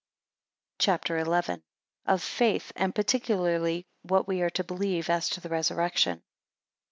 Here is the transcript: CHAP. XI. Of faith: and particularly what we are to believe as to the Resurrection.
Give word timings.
CHAP. 0.79 1.05
XI. 1.05 1.57
Of 2.07 2.23
faith: 2.23 2.71
and 2.75 2.95
particularly 2.95 3.85
what 4.01 4.27
we 4.27 4.41
are 4.41 4.49
to 4.49 4.63
believe 4.63 5.11
as 5.11 5.29
to 5.29 5.41
the 5.41 5.49
Resurrection. 5.49 6.23